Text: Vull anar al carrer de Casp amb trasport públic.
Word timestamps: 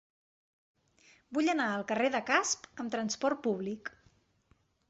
Vull 1.37 1.51
anar 1.53 1.69
al 1.75 1.85
carrer 1.93 2.09
de 2.17 2.23
Casp 2.31 2.67
amb 2.85 2.97
trasport 2.97 3.47
públic. 3.49 3.93